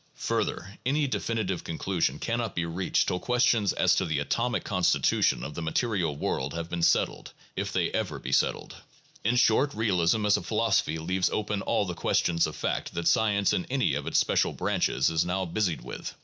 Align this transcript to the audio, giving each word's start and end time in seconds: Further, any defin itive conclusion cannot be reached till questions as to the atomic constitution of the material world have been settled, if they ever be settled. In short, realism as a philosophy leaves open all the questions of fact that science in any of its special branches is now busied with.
Further, 0.15 0.79
any 0.83 1.07
defin 1.07 1.45
itive 1.45 1.63
conclusion 1.63 2.17
cannot 2.17 2.55
be 2.55 2.65
reached 2.65 3.07
till 3.07 3.19
questions 3.19 3.71
as 3.71 3.93
to 3.93 4.03
the 4.05 4.17
atomic 4.17 4.63
constitution 4.63 5.43
of 5.43 5.53
the 5.53 5.61
material 5.61 6.15
world 6.15 6.55
have 6.55 6.71
been 6.71 6.81
settled, 6.81 7.33
if 7.55 7.71
they 7.71 7.91
ever 7.91 8.17
be 8.17 8.31
settled. 8.31 8.77
In 9.23 9.35
short, 9.35 9.75
realism 9.75 10.25
as 10.25 10.37
a 10.37 10.41
philosophy 10.41 10.97
leaves 10.97 11.29
open 11.29 11.61
all 11.61 11.85
the 11.85 11.93
questions 11.93 12.47
of 12.47 12.55
fact 12.55 12.95
that 12.95 13.07
science 13.07 13.53
in 13.53 13.65
any 13.67 13.93
of 13.93 14.07
its 14.07 14.17
special 14.17 14.53
branches 14.53 15.11
is 15.11 15.23
now 15.23 15.45
busied 15.45 15.81
with. 15.83 16.15